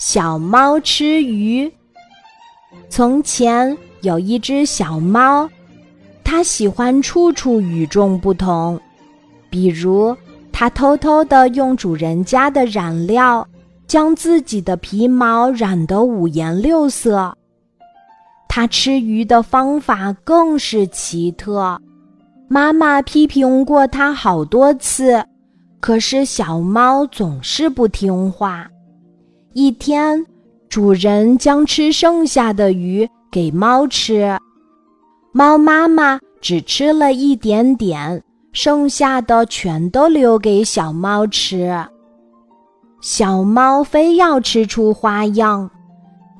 [0.00, 1.70] 小猫吃鱼。
[2.88, 5.46] 从前有一只小猫，
[6.24, 8.80] 它喜欢处处与众不同。
[9.50, 10.16] 比如，
[10.50, 13.46] 它偷偷的用主人家的染料，
[13.86, 17.36] 将自己的皮毛染得五颜六色。
[18.48, 21.78] 它吃鱼的方法更是奇特。
[22.48, 25.22] 妈妈批评过它好多次，
[25.78, 28.69] 可是小猫总是不听话。
[29.52, 30.24] 一天，
[30.68, 34.38] 主人将吃剩下的鱼给猫吃，
[35.32, 41.74] 猫妈妈只吃了一点点，剩下的全都留给小猫吃。
[43.00, 45.68] 小猫非要吃出花样，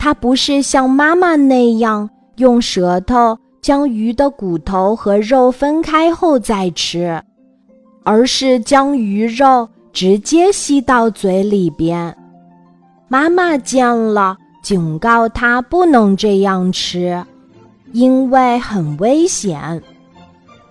[0.00, 7.22] 它不是像妈妈那样用舌头将鱼的骨头和肉分开后再吃，
[8.02, 12.12] 而是将鱼肉直接吸到嘴里边。
[13.08, 17.24] 妈妈见了，警告他不能这样吃，
[17.92, 19.80] 因为很危险。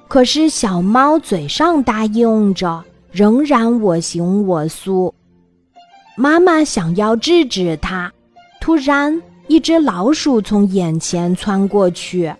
[0.09, 5.15] 可是小猫嘴上答应着，仍然我行我素。
[6.17, 8.11] 妈妈想要制止它，
[8.59, 12.33] 突然一只老鼠从眼前窜过去，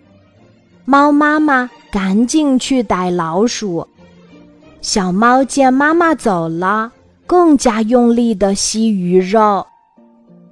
[0.84, 3.88] 猫妈妈赶紧去逮老鼠。
[4.82, 6.92] 小猫见妈妈走了，
[7.26, 9.66] 更加用力地吸鱼肉。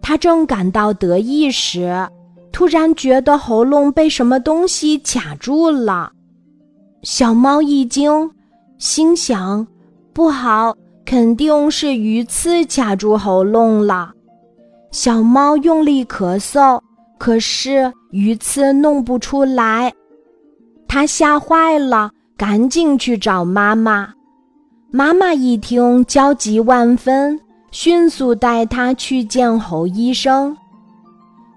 [0.04, 2.08] 他正感到得意时，
[2.52, 6.12] 突然觉得喉咙被什么东西卡住了。
[7.04, 8.30] 小猫一惊，
[8.78, 9.66] 心想
[10.14, 14.12] ：“不好，肯定是鱼刺卡住喉咙了。”
[14.92, 16.82] 小猫用力咳嗽，
[17.18, 19.92] 可是鱼刺弄不出来。
[20.88, 24.14] 它吓坏了，赶紧去找妈妈。
[24.92, 27.40] 妈妈一听，焦急万分。
[27.74, 30.56] 迅速带他去见侯医生。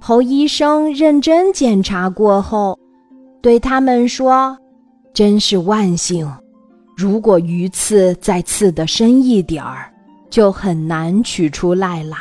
[0.00, 2.78] 侯医生认真检查过后，
[3.42, 4.56] 对他们说
[5.12, 6.27] ：“真是万幸，
[6.97, 9.93] 如果鱼刺再刺得深一点儿，
[10.31, 12.16] 就很难取出来了，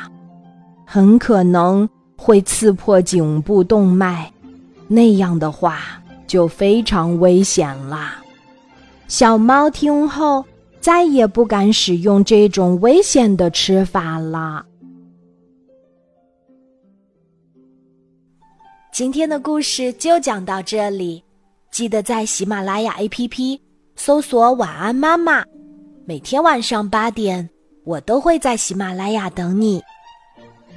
[0.86, 4.30] 很可能会刺破颈部动脉，
[4.90, 5.80] 那样的话
[6.28, 8.12] 就非常危险了。”
[9.08, 10.44] 小猫听后。
[10.86, 14.64] 再也不敢使用这种危险的吃法了。
[18.94, 21.24] 今天的故事就讲到这里，
[21.72, 23.60] 记得在喜马拉雅 APP
[23.96, 25.44] 搜索“晚安妈妈”，
[26.06, 27.50] 每天晚上八点，
[27.84, 29.82] 我都会在喜马拉雅等你，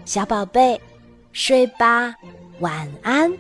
[0.06, 0.80] 小宝贝，
[1.32, 2.14] 睡吧，
[2.60, 3.30] 晚安。